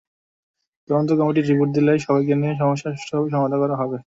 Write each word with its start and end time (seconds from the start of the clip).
তদন্ত 0.89 1.09
committee 1.19 1.41
report 1.43 1.71
দিলে 1.75 1.93
সবাইকে 2.05 2.33
নিয়ে 2.35 2.53
সমস্যা 2.61 2.89
সুষ্ঠুভাবে 2.93 3.29
সমাধা 3.33 3.57
করা 3.61 3.75
হবে। 3.81 3.97